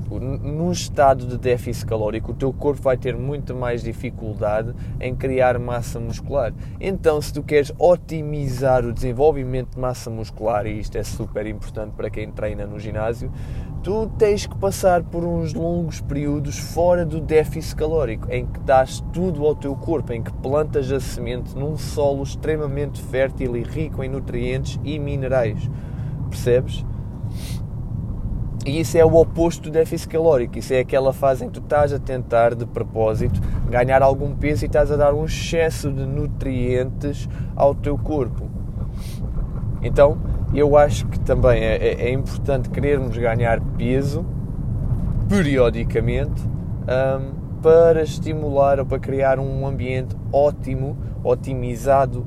Num 0.10 0.72
estado 0.72 1.26
de 1.26 1.38
déficit 1.38 1.86
calórico, 1.86 2.32
o 2.32 2.36
teu 2.36 2.52
corpo 2.54 2.82
vai 2.82 2.98
ter 2.98 3.16
muito 3.18 3.56
mais 3.56 3.82
dificuldade 3.82 4.74
em 5.00 5.16
criar 5.16 5.58
massa 5.58 6.00
muscular. 6.00 6.54
Então, 6.80 7.22
se 7.22 7.34
tu 7.34 7.42
queres 7.42 7.72
otimizar 7.80 8.86
o 8.86 8.94
desenvolvimento 8.94 9.72
de 9.72 9.80
massa 9.80 10.10
muscular, 10.10 10.68
e 10.68 10.80
isto 10.80 10.98
é 10.98 11.04
super 11.04 11.48
importante 11.48 11.94
para 11.94 12.10
quem 12.10 12.32
treina 12.32 12.66
no 12.66 12.80
ginásio, 12.80 13.32
tu 13.86 14.08
tens 14.18 14.48
que 14.48 14.58
passar 14.58 15.04
por 15.04 15.24
uns 15.24 15.54
longos 15.54 16.02
períodos 16.02 16.58
fora 16.58 17.06
do 17.06 17.22
déficit 17.22 17.76
calórico, 17.76 18.28
em 18.32 18.44
que 18.44 18.60
dás 18.62 19.00
tudo 19.14 19.46
ao 19.46 19.54
teu 19.54 19.76
corpo, 19.76 20.12
em 20.12 20.24
que 20.24 20.34
plantas 20.34 20.92
a 20.92 21.00
semente 21.00 21.56
num 21.56 21.78
solo 21.78 22.24
extremamente 22.24 23.00
fértil 23.00 23.56
e 23.56 23.62
rico 23.62 24.04
em 24.04 24.10
nutrientes 24.10 24.80
e 24.84 24.98
minerais. 24.98 25.70
Percebes? 26.32 26.84
E 28.66 28.80
isso 28.80 28.98
é 28.98 29.06
o 29.06 29.14
oposto 29.18 29.66
do 29.66 29.70
déficit 29.70 30.10
calórico. 30.10 30.58
Isso 30.58 30.74
é 30.74 30.80
aquela 30.80 31.14
fase 31.14 31.46
em 31.46 31.48
que 31.50 31.60
tu 31.60 31.64
estás 31.64 31.94
a 31.94 32.00
tentar, 32.00 32.56
de 32.56 32.66
propósito, 32.66 33.40
ganhar 33.70 34.02
algum 34.02 34.36
peso 34.36 34.66
e 34.66 34.68
estás 34.68 34.92
a 34.92 34.96
dar 34.96 35.14
um 35.14 35.26
excesso 35.26 35.92
de 35.92 36.08
nutrientes 36.08 37.30
ao 37.56 37.76
teu 37.76 38.00
corpo. 38.00 38.50
Então, 39.84 40.18
eu 40.56 40.78
acho 40.78 41.08
que 41.08 41.20
também 41.20 41.64
é, 41.64 41.76
é, 41.76 42.08
é 42.08 42.12
importante 42.12 42.70
querermos 42.70 43.18
ganhar 43.18 43.60
peso, 43.78 44.26
periodicamente 45.28 46.42
um, 46.42 47.62
para 47.62 48.04
estimular 48.04 48.80
ou 48.80 48.86
para 48.86 49.00
criar 49.00 49.40
um 49.40 49.66
ambiente 49.66 50.16
ótimo, 50.32 50.98
otimizado 51.24 52.26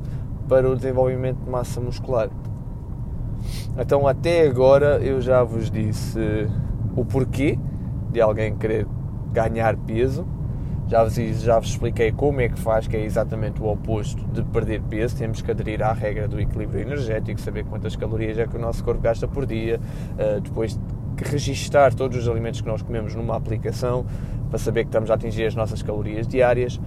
para 0.48 0.68
o 0.68 0.74
desenvolvimento 0.74 1.38
de 1.38 1.50
massa 1.50 1.80
muscular. 1.80 2.28
Então, 3.78 4.06
até 4.08 4.46
agora, 4.46 4.98
eu 4.98 5.20
já 5.20 5.44
vos 5.44 5.70
disse 5.70 6.48
o 6.96 7.04
porquê 7.04 7.58
de 8.10 8.20
alguém 8.20 8.56
querer 8.56 8.86
ganhar 9.32 9.76
peso. 9.76 10.26
Já 10.88 11.04
vos, 11.04 11.14
já 11.14 11.58
vos 11.58 11.68
expliquei 11.68 12.10
como 12.10 12.40
é 12.40 12.48
que 12.48 12.58
faz, 12.58 12.88
que 12.88 12.96
é 12.96 13.04
exatamente 13.04 13.60
o 13.60 13.66
oposto 13.66 14.24
de 14.28 14.42
perder 14.42 14.80
peso. 14.82 15.16
Temos 15.16 15.42
que 15.42 15.50
aderir 15.50 15.82
à 15.82 15.92
regra 15.92 16.26
do 16.26 16.40
equilíbrio 16.40 16.80
energético, 16.80 17.38
saber 17.40 17.64
quantas 17.64 17.94
calorias 17.94 18.38
é 18.38 18.46
que 18.46 18.56
o 18.56 18.58
nosso 18.58 18.82
corpo 18.82 19.00
gasta 19.02 19.28
por 19.28 19.44
dia, 19.44 19.78
uh, 20.14 20.40
depois 20.40 20.80
registar 21.22 21.94
todos 21.94 22.16
os 22.16 22.28
alimentos 22.28 22.60
que 22.60 22.68
nós 22.68 22.80
comemos 22.80 23.14
numa 23.14 23.36
aplicação 23.36 24.06
para 24.48 24.58
saber 24.58 24.84
que 24.84 24.88
estamos 24.88 25.10
a 25.10 25.14
atingir 25.14 25.44
as 25.44 25.54
nossas 25.54 25.82
calorias 25.82 26.26
diárias. 26.26 26.80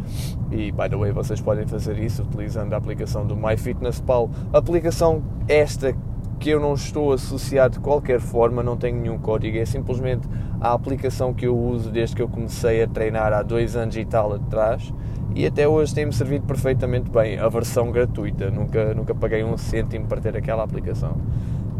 E, 0.51 0.71
by 0.71 0.89
the 0.89 0.95
way, 0.95 1.11
vocês 1.11 1.39
podem 1.39 1.67
fazer 1.67 1.99
isso 1.99 2.23
utilizando 2.23 2.73
a 2.73 2.77
aplicação 2.77 3.25
do 3.25 3.35
MyFitnessPal. 3.35 4.31
Aplicação 4.51 5.21
esta 5.47 5.95
que 6.39 6.49
eu 6.49 6.59
não 6.59 6.73
estou 6.73 7.13
associado 7.13 7.75
de 7.75 7.79
qualquer 7.81 8.19
forma, 8.19 8.63
não 8.63 8.75
tenho 8.75 8.99
nenhum 8.99 9.19
código, 9.19 9.59
é 9.59 9.65
simplesmente 9.65 10.27
a 10.61 10.73
aplicação 10.73 11.33
que 11.33 11.47
eu 11.47 11.57
uso 11.57 11.89
desde 11.89 12.15
que 12.15 12.21
eu 12.21 12.29
comecei 12.29 12.83
a 12.83 12.87
treinar 12.87 13.33
há 13.33 13.41
dois 13.41 13.75
anos 13.75 13.97
e 13.97 14.05
tal 14.05 14.33
atrás 14.33 14.93
e 15.33 15.45
até 15.45 15.67
hoje 15.67 15.95
tem-me 15.95 16.13
servido 16.13 16.45
perfeitamente 16.45 17.09
bem. 17.09 17.39
A 17.39 17.47
versão 17.47 17.91
gratuita, 17.91 18.51
nunca, 18.51 18.93
nunca 18.93 19.15
paguei 19.15 19.43
um 19.43 19.57
cêntimo 19.57 20.05
para 20.05 20.19
ter 20.19 20.35
aquela 20.35 20.63
aplicação. 20.63 21.15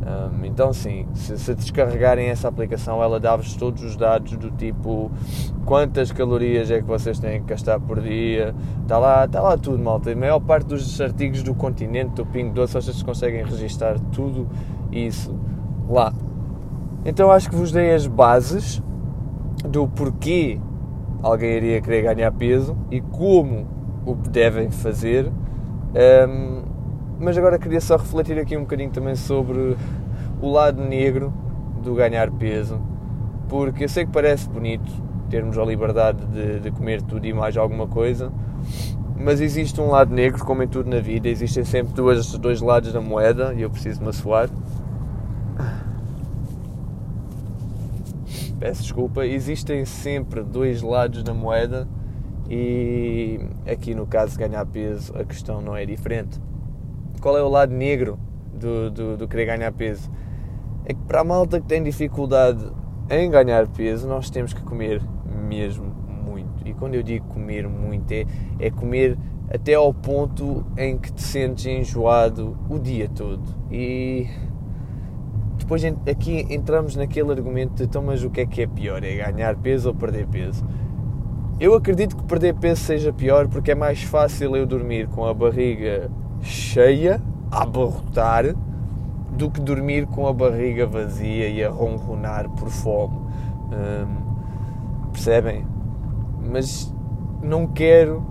Um, 0.01 0.45
então, 0.45 0.73
sim, 0.73 1.05
se, 1.13 1.37
se, 1.37 1.53
descarregarem 1.53 2.27
essa 2.27 2.47
aplicação, 2.47 3.03
ela 3.03 3.19
dá-vos 3.19 3.55
todos 3.55 3.83
os 3.83 3.95
dados 3.95 4.35
do 4.35 4.49
tipo 4.49 5.11
quantas 5.63 6.11
calorias 6.11 6.71
é 6.71 6.79
que 6.79 6.87
vocês 6.87 7.19
têm 7.19 7.41
que 7.41 7.47
gastar 7.47 7.79
por 7.79 8.01
dia. 8.01 8.55
Está 8.81 8.97
lá, 8.97 9.25
está 9.25 9.41
lá 9.41 9.57
tudo, 9.57 9.77
malta. 9.77 10.11
A 10.11 10.15
maior 10.15 10.39
parte 10.39 10.67
dos 10.67 10.99
artigos 10.99 11.43
do 11.43 11.53
continente, 11.53 12.15
do 12.15 12.25
Pingo 12.25 12.53
Doce, 12.53 12.73
vocês 12.73 13.03
conseguem 13.03 13.43
registar 13.43 13.99
tudo 14.11 14.47
isso 14.91 15.35
lá. 15.87 16.11
Então, 17.05 17.31
acho 17.31 17.49
que 17.49 17.55
vos 17.55 17.71
dei 17.71 17.93
as 17.93 18.05
bases 18.05 18.81
do 19.67 19.87
porquê 19.87 20.59
alguém 21.23 21.57
iria 21.57 21.81
querer 21.81 22.01
ganhar 22.15 22.31
peso 22.31 22.75
e 22.89 23.01
como 23.01 23.67
o 24.05 24.15
devem 24.15 24.69
fazer. 24.69 25.27
Um, 25.27 26.61
mas 27.19 27.37
agora 27.37 27.59
queria 27.59 27.81
só 27.81 27.97
refletir 27.97 28.39
aqui 28.39 28.57
um 28.57 28.61
bocadinho 28.61 28.89
também 28.89 29.15
sobre 29.15 29.75
o 30.41 30.49
lado 30.49 30.81
negro 30.83 31.31
do 31.83 31.93
ganhar 31.93 32.31
peso, 32.31 32.81
porque 33.47 33.83
eu 33.83 33.89
sei 33.89 34.05
que 34.05 34.11
parece 34.11 34.49
bonito 34.49 34.91
termos 35.29 35.57
a 35.57 35.63
liberdade 35.63 36.25
de, 36.25 36.59
de 36.59 36.71
comer 36.71 37.01
tudo 37.01 37.25
e 37.25 37.33
mais 37.33 37.55
alguma 37.55 37.87
coisa, 37.87 38.31
mas 39.17 39.39
existe 39.39 39.79
um 39.79 39.87
lado 39.87 40.13
negro, 40.13 40.43
como 40.43 40.63
em 40.63 40.67
tudo 40.67 40.89
na 40.89 40.99
vida, 40.99 41.29
existem 41.29 41.63
sempre 41.63 41.93
duas, 41.93 42.31
dois 42.33 42.59
lados 42.59 42.91
da 42.91 42.99
moeda 42.99 43.53
e 43.53 43.61
eu 43.61 43.69
preciso 43.69 44.01
me 44.01 44.09
assoar. 44.09 44.49
Peço 48.61 48.83
desculpa, 48.83 49.25
existem 49.25 49.83
sempre 49.83 50.41
dois 50.41 50.81
lados 50.81 51.21
da 51.21 51.33
moeda 51.33 51.85
e 52.49 53.39
aqui 53.65 53.93
no 53.93 54.07
caso 54.07 54.39
ganhar 54.39 54.65
peso 54.67 55.13
a 55.17 55.25
questão 55.25 55.61
não 55.61 55.75
é 55.75 55.85
diferente 55.85 56.39
qual 57.21 57.37
é 57.37 57.43
o 57.43 57.47
lado 57.47 57.71
negro 57.71 58.19
do, 58.53 58.89
do, 58.89 59.17
do 59.17 59.27
querer 59.27 59.45
ganhar 59.45 59.71
peso? 59.71 60.11
É 60.83 60.93
que 60.93 61.01
para 61.01 61.21
a 61.21 61.23
malta 61.23 61.61
que 61.61 61.67
tem 61.67 61.81
dificuldade 61.83 62.67
em 63.09 63.29
ganhar 63.29 63.67
peso, 63.67 64.07
nós 64.07 64.29
temos 64.29 64.53
que 64.53 64.61
comer 64.63 65.01
mesmo 65.47 65.85
muito. 65.85 66.67
E 66.67 66.73
quando 66.73 66.95
eu 66.95 67.03
digo 67.03 67.27
comer 67.27 67.67
muito, 67.69 68.11
é, 68.11 68.25
é 68.59 68.71
comer 68.71 69.17
até 69.53 69.75
ao 69.75 69.93
ponto 69.93 70.65
em 70.75 70.97
que 70.97 71.13
te 71.13 71.21
sentes 71.21 71.65
enjoado 71.65 72.57
o 72.67 72.79
dia 72.79 73.07
todo. 73.07 73.43
E 73.69 74.27
depois 75.71 75.85
aqui 76.05 76.45
entramos 76.49 76.97
naquele 76.97 77.31
argumento 77.31 77.75
de 77.75 77.83
então, 77.83 78.01
mas 78.01 78.25
o 78.25 78.29
que 78.29 78.41
é 78.41 78.45
que 78.45 78.61
é 78.61 78.67
pior? 78.67 79.01
É 79.05 79.15
ganhar 79.15 79.55
peso 79.55 79.87
ou 79.87 79.95
perder 79.95 80.27
peso? 80.27 80.65
Eu 81.61 81.73
acredito 81.75 82.17
que 82.17 82.23
perder 82.23 82.55
peso 82.55 82.81
seja 82.81 83.13
pior 83.13 83.47
porque 83.47 83.71
é 83.71 83.75
mais 83.75 84.03
fácil 84.03 84.53
eu 84.57 84.65
dormir 84.65 85.07
com 85.07 85.25
a 85.25 85.33
barriga 85.33 86.11
cheia, 86.41 87.21
a 87.49 87.63
abarrotar, 87.63 88.53
do 89.31 89.49
que 89.49 89.61
dormir 89.61 90.07
com 90.07 90.27
a 90.27 90.33
barriga 90.33 90.85
vazia 90.85 91.47
e 91.47 91.63
a 91.63 91.69
ronronar 91.69 92.49
por 92.49 92.67
fome. 92.67 93.15
Hum, 93.71 95.09
percebem? 95.13 95.65
Mas 96.51 96.93
não 97.41 97.65
quero 97.65 98.21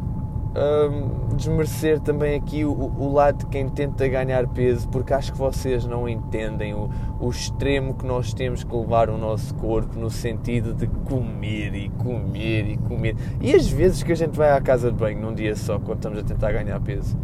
desmerecer 1.36 2.00
também 2.00 2.34
aqui 2.34 2.64
o, 2.64 2.72
o, 2.72 3.12
lado 3.12 3.38
de 3.38 3.46
quem 3.46 3.68
tenta 3.68 4.08
ganhar 4.08 4.46
peso, 4.48 4.88
porque 4.88 5.14
acho 5.14 5.32
que 5.32 5.38
vocês 5.38 5.84
não 5.86 6.08
entendem 6.08 6.74
o, 6.74 6.90
o 7.20 7.30
extremo 7.30 7.94
que 7.94 8.04
nós 8.04 8.34
temos 8.34 8.64
que 8.64 8.74
levar 8.74 9.08
o 9.10 9.16
nosso 9.16 9.54
corpo 9.54 9.98
no 9.98 10.10
sentido 10.10 10.74
de 10.74 10.86
comer 10.86 11.74
e 11.74 11.88
comer 11.90 12.66
e 12.68 12.76
comer. 12.76 13.16
E 13.40 13.54
as 13.54 13.68
vezes 13.68 14.02
que 14.02 14.12
a 14.12 14.16
gente 14.16 14.36
vai 14.36 14.50
à 14.50 14.60
casa 14.60 14.90
de 14.90 14.98
banho 14.98 15.20
num 15.20 15.34
dia 15.34 15.54
só, 15.54 15.78
quando 15.78 15.98
estamos 15.98 16.18
a 16.18 16.22
tentar 16.22 16.52
ganhar 16.52 16.80
peso 16.80 17.16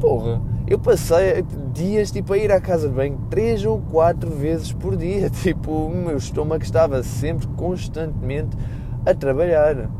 Porra, 0.00 0.40
eu 0.66 0.78
passei 0.78 1.44
dias 1.74 2.10
tipo 2.10 2.32
a 2.32 2.38
ir 2.38 2.50
à 2.50 2.58
casa 2.58 2.88
de 2.88 2.94
banho 2.94 3.20
três 3.28 3.66
ou 3.66 3.78
quatro 3.78 4.30
vezes 4.30 4.72
por 4.72 4.96
dia. 4.96 5.28
Tipo, 5.42 5.70
o 5.70 5.94
meu 5.94 6.16
estômago 6.16 6.62
estava 6.62 7.02
sempre 7.02 7.46
constantemente 7.48 8.56
a 9.04 9.14
trabalhar. 9.14 9.90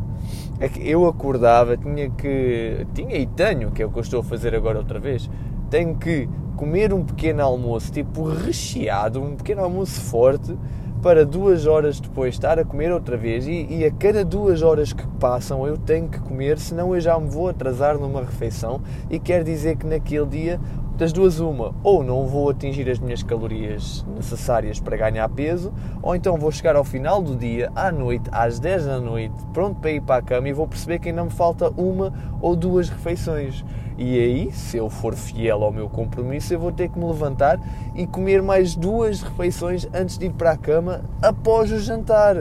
É 0.60 0.68
que 0.68 0.88
eu 0.88 1.06
acordava, 1.06 1.76
tinha 1.76 2.10
que. 2.10 2.86
Tinha 2.94 3.16
e 3.16 3.26
tenho, 3.26 3.70
que 3.70 3.82
é 3.82 3.86
o 3.86 3.90
que 3.90 3.98
eu 3.98 4.02
estou 4.02 4.20
a 4.20 4.22
fazer 4.22 4.54
agora 4.54 4.78
outra 4.78 5.00
vez. 5.00 5.28
Tenho 5.70 5.96
que 5.96 6.28
comer 6.56 6.92
um 6.92 7.02
pequeno 7.02 7.42
almoço, 7.42 7.90
tipo 7.90 8.24
recheado, 8.24 9.22
um 9.22 9.34
pequeno 9.34 9.62
almoço 9.62 9.98
forte 10.02 10.54
para 11.02 11.24
duas 11.24 11.66
horas 11.66 11.98
depois 11.98 12.34
estar 12.34 12.58
a 12.58 12.64
comer 12.64 12.92
outra 12.92 13.16
vez 13.16 13.46
e, 13.46 13.66
e, 13.70 13.84
a 13.86 13.90
cada 13.90 14.22
duas 14.22 14.60
horas 14.60 14.92
que 14.92 15.06
passam 15.18 15.66
eu 15.66 15.78
tenho 15.78 16.08
que 16.08 16.20
comer, 16.20 16.58
senão 16.58 16.94
eu 16.94 17.00
já 17.00 17.18
me 17.18 17.28
vou 17.28 17.48
atrasar 17.48 17.98
numa 17.98 18.20
refeição 18.20 18.82
e 19.08 19.18
quer 19.18 19.42
dizer 19.42 19.76
que 19.76 19.86
naquele 19.86 20.26
dia 20.26 20.60
das 21.00 21.14
duas 21.14 21.40
uma, 21.40 21.74
ou 21.82 22.04
não 22.04 22.26
vou 22.26 22.50
atingir 22.50 22.86
as 22.90 22.98
minhas 22.98 23.22
calorias 23.22 24.04
necessárias 24.14 24.78
para 24.78 24.98
ganhar 24.98 25.26
peso, 25.30 25.72
ou 26.02 26.14
então 26.14 26.36
vou 26.36 26.52
chegar 26.52 26.76
ao 26.76 26.84
final 26.84 27.22
do 27.22 27.34
dia, 27.34 27.72
à 27.74 27.90
noite, 27.90 28.28
às 28.30 28.58
10 28.58 28.84
da 28.84 29.00
noite, 29.00 29.34
pronto 29.54 29.80
para 29.80 29.92
ir 29.92 30.02
para 30.02 30.16
a 30.16 30.22
cama 30.22 30.50
e 30.50 30.52
vou 30.52 30.68
perceber 30.68 30.98
que 30.98 31.08
ainda 31.08 31.24
me 31.24 31.30
falta 31.30 31.70
uma 31.70 32.12
ou 32.42 32.54
duas 32.54 32.90
refeições. 32.90 33.64
E 33.96 34.18
aí, 34.18 34.52
se 34.52 34.76
eu 34.76 34.90
for 34.90 35.14
fiel 35.14 35.64
ao 35.64 35.72
meu 35.72 35.88
compromisso, 35.88 36.52
eu 36.52 36.60
vou 36.60 36.70
ter 36.70 36.90
que 36.90 36.98
me 36.98 37.06
levantar 37.06 37.58
e 37.94 38.06
comer 38.06 38.42
mais 38.42 38.76
duas 38.76 39.22
refeições 39.22 39.88
antes 39.94 40.18
de 40.18 40.26
ir 40.26 40.32
para 40.32 40.50
a 40.50 40.56
cama 40.58 41.00
após 41.22 41.72
o 41.72 41.78
jantar 41.78 42.36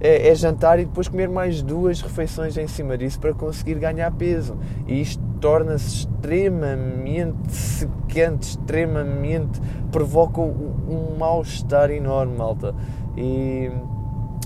é, 0.00 0.30
é, 0.30 0.34
jantar 0.34 0.80
e 0.80 0.84
depois 0.84 1.08
comer 1.08 1.28
mais 1.28 1.62
duas 1.62 2.00
refeições 2.00 2.56
em 2.56 2.66
cima 2.66 2.98
disso 2.98 3.20
para 3.20 3.32
conseguir 3.32 3.74
ganhar 3.74 4.10
peso. 4.12 4.56
E 4.86 5.00
isto 5.00 5.31
torna-se 5.42 6.06
extremamente 6.06 7.52
secante, 7.52 8.50
extremamente. 8.50 9.60
provoca 9.90 10.40
um, 10.40 11.12
um 11.14 11.18
mal-estar 11.18 11.90
enorme, 11.90 12.38
malta. 12.38 12.74
E. 13.18 13.70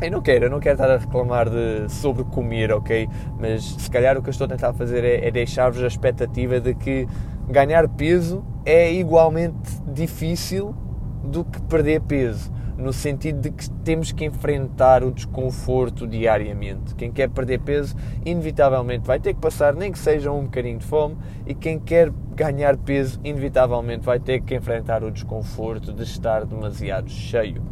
Eu 0.03 0.11
não 0.11 0.21
quero, 0.21 0.47
eu 0.47 0.51
não 0.51 0.61
quero 0.61 0.75
estar 0.75 0.91
a 0.91 0.99
reclamar 0.99 1.49
de, 1.49 1.91
sobre 1.91 2.23
comer, 2.25 2.71
ok? 2.71 3.09
Mas 3.41 3.65
se 3.65 3.91
calhar 3.91 4.19
o 4.19 4.23
que 4.23 4.29
eu 4.29 4.31
estou 4.31 4.45
a 4.45 4.49
tentar 4.49 4.75
fazer 4.75 5.03
é, 5.05 5.27
é 5.27 5.31
deixar-vos 5.31 5.83
a 5.83 5.87
expectativa 5.87 6.61
de 6.61 6.75
que 6.75 7.09
ganhar 7.49 7.89
peso 7.89 8.45
é 8.65 8.93
igualmente 8.93 9.57
difícil 9.87 10.75
do 11.25 11.47
que 11.47 11.63
perder 11.63 12.03
peso 12.03 12.53
no 12.77 12.93
sentido 12.93 13.41
de 13.41 13.51
que 13.51 13.71
temos 13.83 14.13
que 14.13 14.25
enfrentar 14.25 15.03
o 15.03 15.11
desconforto 15.11 16.07
diariamente. 16.07 16.95
Quem 16.95 17.11
quer 17.11 17.29
perder 17.31 17.61
peso, 17.61 17.97
inevitavelmente 18.25 19.07
vai 19.07 19.19
ter 19.19 19.35
que 19.35 19.41
passar, 19.41 19.75
nem 19.75 19.91
que 19.91 19.99
seja 19.99 20.31
um 20.31 20.45
bocadinho 20.45 20.79
de 20.79 20.85
fome, 20.85 21.17
e 21.47 21.55
quem 21.55 21.79
quer 21.79 22.11
ganhar 22.35 22.77
peso, 22.77 23.19
inevitavelmente 23.25 24.05
vai 24.05 24.21
ter 24.21 24.41
que 24.43 24.55
enfrentar 24.55 25.03
o 25.03 25.11
desconforto 25.11 25.93
de 25.93 26.03
estar 26.03 26.45
demasiado 26.45 27.11
cheio. 27.11 27.63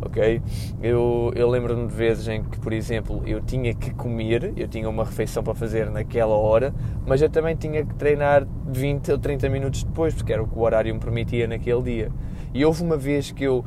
Ok? 0.00 0.40
Eu, 0.80 1.32
eu 1.34 1.50
lembro-me 1.50 1.88
de 1.88 1.94
vezes 1.94 2.28
em 2.28 2.42
que, 2.42 2.58
por 2.60 2.72
exemplo, 2.72 3.20
eu 3.26 3.40
tinha 3.40 3.74
que 3.74 3.92
comer, 3.92 4.52
eu 4.56 4.68
tinha 4.68 4.88
uma 4.88 5.04
refeição 5.04 5.42
para 5.42 5.54
fazer 5.54 5.90
naquela 5.90 6.36
hora, 6.36 6.72
mas 7.04 7.20
eu 7.20 7.28
também 7.28 7.56
tinha 7.56 7.84
que 7.84 7.94
treinar 7.96 8.46
20 8.68 9.10
ou 9.10 9.18
30 9.18 9.48
minutos 9.48 9.82
depois, 9.82 10.14
porque 10.14 10.32
era 10.32 10.42
o 10.42 10.46
que 10.46 10.56
o 10.56 10.62
horário 10.62 10.94
me 10.94 11.00
permitia 11.00 11.48
naquele 11.48 11.82
dia. 11.82 12.12
E 12.54 12.64
houve 12.64 12.82
uma 12.82 12.96
vez 12.96 13.32
que 13.32 13.44
eu 13.44 13.64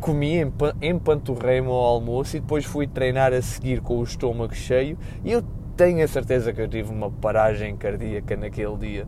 comi, 0.00 0.40
empanturrei-me 0.80 1.68
ao 1.68 1.74
almoço 1.74 2.36
e 2.36 2.40
depois 2.40 2.64
fui 2.64 2.86
treinar 2.86 3.32
a 3.32 3.42
seguir 3.42 3.80
com 3.80 3.98
o 3.98 4.02
estômago 4.02 4.54
cheio 4.54 4.98
e 5.22 5.30
eu 5.30 5.44
tenho 5.76 6.04
a 6.04 6.08
certeza 6.08 6.52
que 6.52 6.60
eu 6.60 6.68
tive 6.68 6.90
uma 6.90 7.10
paragem 7.10 7.76
cardíaca 7.76 8.36
naquele 8.36 8.76
dia. 8.76 9.06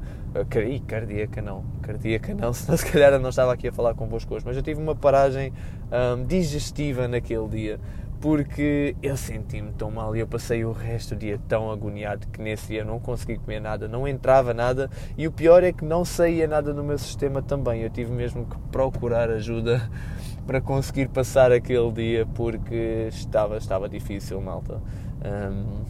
Ih, 0.67 0.81
cardíaca 0.81 1.43
não, 1.43 1.65
cardíaca 1.83 2.35
não, 2.35 2.53
senão 2.55 2.79
se 2.79 2.87
calhar 2.87 3.13
eu 3.13 3.21
não 3.21 3.31
estava 3.31 3.53
aqui 3.53 3.69
a 3.69 3.73
falar 3.73 3.95
convosco 3.95 4.35
hoje, 4.35 4.45
mas 4.47 4.57
eu 4.57 4.63
tive 4.63 4.81
uma 4.81 4.95
paragem 4.95 5.53
hum, 5.91 6.25
digestiva 6.25 7.07
naquele 7.09 7.49
dia 7.49 7.81
porque 8.23 8.95
eu 9.02 9.17
senti-me 9.17 9.73
tão 9.73 9.91
mal 9.91 10.14
e 10.14 10.21
eu 10.21 10.29
passei 10.29 10.64
o 10.64 10.71
resto 10.71 11.17
do 11.17 11.19
dia 11.19 11.41
tão 11.49 11.73
agoniado 11.73 12.29
que 12.29 12.41
nesse 12.41 12.69
dia 12.69 12.85
não 12.85 13.00
consegui 13.00 13.37
comer 13.37 13.59
nada, 13.59 13.88
não 13.88 14.07
entrava 14.07 14.55
nada 14.55 14.88
e 15.19 15.26
o 15.26 15.33
pior 15.33 15.64
é 15.64 15.73
que 15.73 15.85
não 15.85 16.05
saía 16.05 16.47
nada 16.47 16.73
no 16.73 16.85
meu 16.85 16.97
sistema 16.97 17.43
também. 17.43 17.83
Eu 17.83 17.91
tive 17.91 18.12
mesmo 18.12 18.47
que 18.47 18.57
procurar 18.71 19.29
ajuda 19.29 19.91
para 20.47 20.61
conseguir 20.61 21.09
passar 21.09 21.50
aquele 21.50 21.91
dia 21.91 22.25
porque 22.25 23.09
estava, 23.09 23.57
estava 23.57 23.88
difícil, 23.88 24.41
malta. 24.41 24.81
Um, 25.25 25.83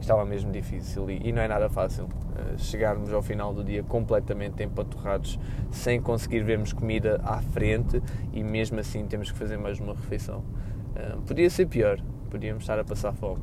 estava 0.00 0.24
mesmo 0.24 0.50
difícil 0.50 1.10
e, 1.10 1.28
e, 1.28 1.32
não 1.32 1.42
é 1.42 1.48
nada 1.48 1.68
fácil 1.68 2.04
uh, 2.04 2.58
chegarmos 2.58 3.12
ao 3.12 3.20
final 3.20 3.52
do 3.52 3.62
dia 3.62 3.82
completamente 3.82 4.62
empaturrados, 4.62 5.38
sem 5.70 6.00
conseguir 6.00 6.40
vermos 6.40 6.72
comida 6.72 7.20
à 7.22 7.42
frente 7.42 8.02
e 8.32 8.42
mesmo 8.42 8.80
assim 8.80 9.04
temos 9.06 9.30
que 9.30 9.36
fazer 9.36 9.58
mais 9.58 9.78
uma 9.78 9.92
refeição. 9.92 10.42
Uh, 10.98 11.20
podia 11.22 11.48
ser 11.48 11.66
pior, 11.66 12.00
podíamos 12.28 12.64
estar 12.64 12.78
a 12.78 12.84
passar 12.84 13.12
fome. 13.12 13.42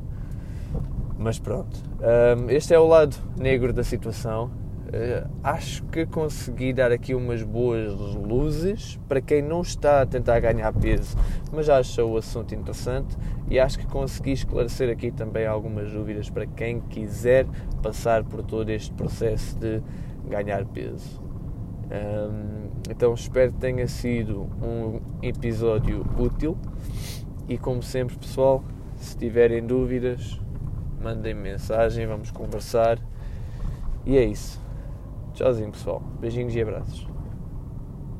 Mas 1.18 1.38
pronto, 1.38 1.82
este 2.50 2.74
é 2.74 2.78
o 2.78 2.86
lado 2.86 3.16
negro 3.38 3.72
da 3.72 3.82
situação. 3.82 4.50
Uh, 4.86 5.28
acho 5.42 5.82
que 5.84 6.06
consegui 6.06 6.72
dar 6.72 6.92
aqui 6.92 7.14
umas 7.14 7.42
boas 7.42 7.92
luzes 8.14 9.00
para 9.08 9.20
quem 9.20 9.42
não 9.42 9.62
está 9.62 10.02
a 10.02 10.06
tentar 10.06 10.38
ganhar 10.38 10.72
peso, 10.74 11.16
mas 11.52 11.68
acha 11.68 12.04
o 12.04 12.16
assunto 12.16 12.54
interessante 12.54 13.16
e 13.50 13.58
acho 13.58 13.78
que 13.78 13.86
consegui 13.86 14.32
esclarecer 14.32 14.88
aqui 14.88 15.10
também 15.10 15.44
algumas 15.44 15.90
dúvidas 15.90 16.30
para 16.30 16.46
quem 16.46 16.80
quiser 16.80 17.46
passar 17.82 18.22
por 18.22 18.42
todo 18.42 18.70
este 18.70 18.92
processo 18.92 19.58
de 19.58 19.82
ganhar 20.28 20.64
peso. 20.66 21.20
Um, 21.86 22.68
então 22.90 23.14
espero 23.14 23.52
que 23.52 23.58
tenha 23.58 23.88
sido 23.88 24.48
um 24.62 25.00
episódio 25.22 26.04
útil 26.18 26.56
e 27.48 27.56
como 27.56 27.82
sempre 27.82 28.16
pessoal, 28.16 28.62
se 28.96 29.16
tiverem 29.16 29.66
dúvidas, 29.66 30.40
mandem 31.02 31.34
-me 31.34 31.42
mensagem, 31.42 32.06
vamos 32.06 32.30
conversar. 32.30 32.98
E 34.04 34.16
é 34.16 34.24
isso. 34.24 34.60
Tchauzinho 35.34 35.70
pessoal. 35.70 36.02
Beijinhos 36.20 36.54
e 36.54 36.62
abraços. 36.62 37.15